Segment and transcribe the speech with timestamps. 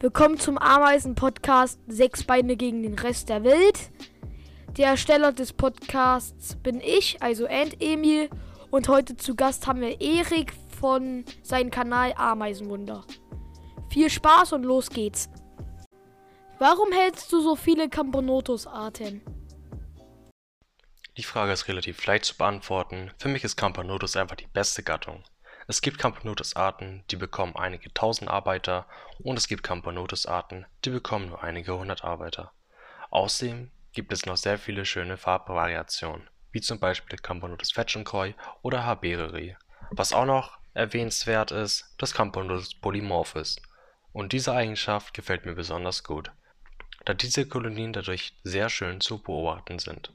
[0.00, 3.90] Willkommen zum Ameisen-Podcast Sechs Beine gegen den Rest der Welt.
[4.76, 8.30] Der Ersteller des Podcasts bin ich, also Ant Emil.
[8.70, 13.04] Und heute zu Gast haben wir Erik von seinem Kanal Ameisenwunder.
[13.90, 15.30] Viel Spaß und los geht's.
[16.60, 19.20] Warum hältst du so viele Camponotus-Arten?
[21.16, 23.10] Die Frage ist relativ leicht zu beantworten.
[23.18, 25.24] Für mich ist Camponotus einfach die beste Gattung.
[25.70, 28.86] Es gibt Camponotus-Arten, die bekommen einige tausend Arbeiter
[29.18, 32.52] und es gibt Camponotus-Arten, die bekommen nur einige hundert Arbeiter.
[33.10, 39.58] Außerdem gibt es noch sehr viele schöne Farbvariationen, wie zum Beispiel Camponotus fetschenkoi oder Habereri.
[39.90, 43.60] Was auch noch erwähnenswert ist, dass Camponotus polymorph ist.
[44.14, 46.32] Und diese Eigenschaft gefällt mir besonders gut,
[47.04, 50.14] da diese Kolonien dadurch sehr schön zu beobachten sind.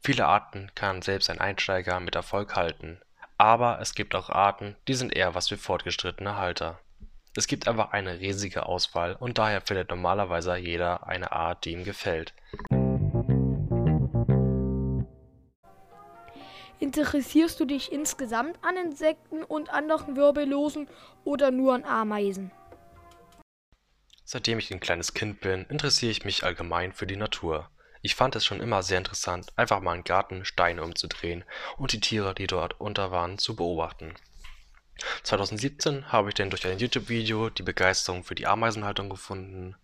[0.00, 3.00] Viele Arten kann selbst ein Einsteiger mit Erfolg halten
[3.42, 6.78] aber es gibt auch Arten, die sind eher was für fortgeschrittene Halter.
[7.34, 11.82] Es gibt einfach eine riesige Auswahl und daher findet normalerweise jeder eine Art, die ihm
[11.82, 12.34] gefällt.
[16.78, 20.86] Interessierst du dich insgesamt an Insekten und anderen Wirbellosen
[21.24, 22.52] oder nur an Ameisen?
[24.24, 27.68] Seitdem ich ein kleines Kind bin, interessiere ich mich allgemein für die Natur.
[28.04, 31.44] Ich fand es schon immer sehr interessant, einfach mal im Garten Steine umzudrehen
[31.76, 34.16] und die Tiere, die dort unter waren, zu beobachten.
[35.22, 39.76] 2017 habe ich dann durch ein YouTube-Video die Begeisterung für die Ameisenhaltung gefunden.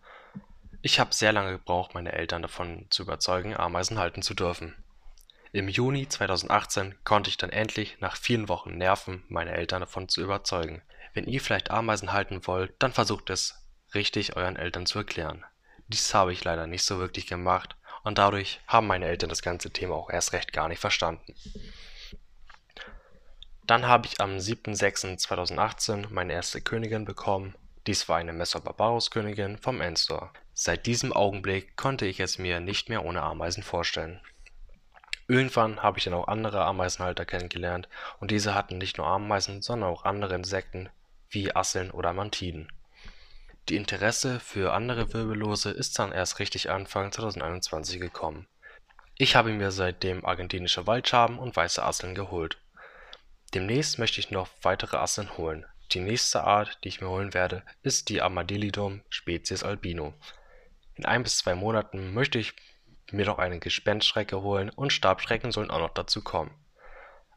[0.83, 4.74] Ich habe sehr lange gebraucht, meine Eltern davon zu überzeugen, Ameisen halten zu dürfen.
[5.52, 10.22] Im Juni 2018 konnte ich dann endlich nach vielen Wochen Nerven meine Eltern davon zu
[10.22, 10.83] überzeugen.
[11.14, 15.44] Wenn ihr vielleicht Ameisen halten wollt, dann versucht es richtig euren Eltern zu erklären.
[15.86, 17.77] Dies habe ich leider nicht so wirklich gemacht
[18.09, 21.34] und dadurch haben meine Eltern das ganze Thema auch erst recht gar nicht verstanden.
[23.67, 27.55] Dann habe ich am 7.6.2018 meine erste Königin bekommen.
[27.86, 30.30] Dies war eine Messer-Barbarus-Königin vom Endstore.
[30.55, 34.23] Seit diesem Augenblick konnte ich es mir nicht mehr ohne Ameisen vorstellen.
[35.27, 39.91] Irgendwann habe ich dann auch andere Ameisenhalter kennengelernt und diese hatten nicht nur Ameisen, sondern
[39.91, 40.89] auch andere Insekten
[41.29, 42.73] wie Asseln oder Mantiden.
[43.68, 48.48] Die Interesse für andere Wirbellose ist dann erst richtig Anfang 2021 gekommen.
[49.18, 52.56] Ich habe mir seitdem argentinische Waldschaben und weiße Asseln geholt.
[53.52, 55.67] Demnächst möchte ich noch weitere Asseln holen.
[55.92, 60.14] Die nächste Art, die ich mir holen werde, ist die Armadillidum Spezies albino.
[60.95, 62.55] In ein bis zwei Monaten möchte ich
[63.11, 66.55] mir noch eine Gespenstschrecke holen und Stabschrecken sollen auch noch dazu kommen.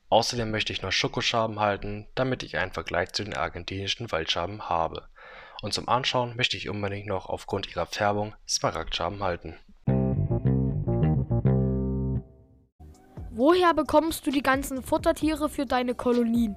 [0.07, 5.09] Außerdem möchte ich noch Schokoschaben halten, damit ich einen Vergleich zu den argentinischen Waldschaben habe
[5.61, 9.57] und zum Anschauen möchte ich unbedingt noch aufgrund ihrer Färbung Smaragdschaben halten.
[13.29, 16.55] Woher bekommst du die ganzen Futtertiere für deine Kolonien?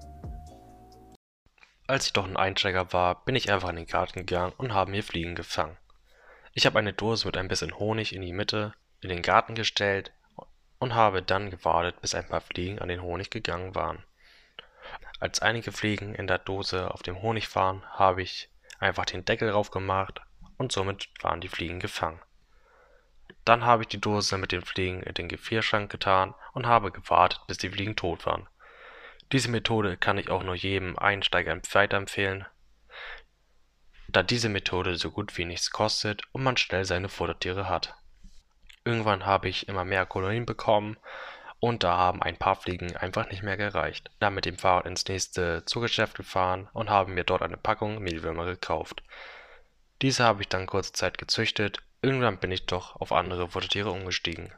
[1.86, 4.90] Als ich doch ein Einsteiger war, bin ich einfach in den Garten gegangen und habe
[4.90, 5.76] mir Fliegen gefangen.
[6.52, 10.12] Ich habe eine Dose mit ein bisschen Honig in die Mitte in den Garten gestellt
[10.78, 14.02] und habe dann gewartet, bis ein paar Fliegen an den Honig gegangen waren.
[15.20, 18.50] Als einige Fliegen in der Dose auf dem Honig waren, habe ich
[18.84, 20.20] einfach den Deckel drauf gemacht
[20.56, 22.20] und somit waren die Fliegen gefangen.
[23.44, 27.40] Dann habe ich die Dose mit den Fliegen in den Gefrierschrank getan und habe gewartet,
[27.46, 28.48] bis die Fliegen tot waren.
[29.32, 32.46] Diese Methode kann ich auch nur jedem Einsteiger weiterempfehlen,
[34.08, 37.94] da diese Methode so gut wie nichts kostet und man schnell seine Futtertiere hat.
[38.84, 40.98] Irgendwann habe ich immer mehr Kolonien bekommen
[41.60, 44.10] und da haben ein paar Fliegen einfach nicht mehr gereicht.
[44.18, 48.44] Dann mit dem Fahrrad ins nächste Zoogeschäft gefahren und habe mir dort eine Packung Mehlwürmer
[48.44, 49.02] gekauft.
[50.02, 54.52] Diese habe ich dann kurze Zeit gezüchtet, irgendwann bin ich doch auf andere Futtertiere umgestiegen.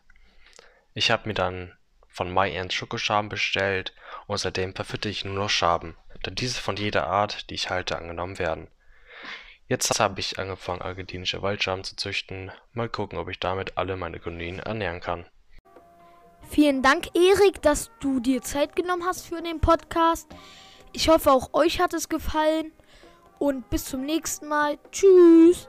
[0.94, 1.76] Ich habe mir dann
[2.08, 3.92] von MyEnt Schokoschaben bestellt
[4.26, 7.96] und seitdem verfütte ich nur noch Schaben, da diese von jeder Art, die ich halte,
[7.96, 8.68] angenommen werden.
[9.68, 12.52] Jetzt habe ich angefangen, argentinische Waldschaben zu züchten.
[12.72, 15.26] Mal gucken, ob ich damit alle meine Kolonien ernähren kann.
[16.48, 20.28] Vielen Dank, Erik, dass du dir Zeit genommen hast für den Podcast.
[20.92, 22.72] Ich hoffe, auch euch hat es gefallen.
[23.38, 24.78] Und bis zum nächsten Mal.
[24.90, 25.68] Tschüss.